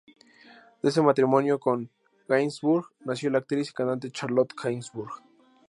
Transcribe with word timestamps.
De 0.81 0.89
ese 0.89 0.99
matrimonio 1.03 1.59
con 1.59 1.91
Gainsbourg, 2.27 2.87
nació 3.05 3.29
la 3.29 3.37
actriz 3.37 3.69
y 3.69 3.73
cantante 3.73 4.09
Charlotte 4.09 4.51
Gainsbourg. 4.59 5.21